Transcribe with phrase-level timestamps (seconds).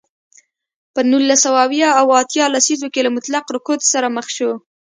[0.93, 4.51] په نولس سوه اویا او اتیا لسیزو کې له مطلق رکود سره مخ شو.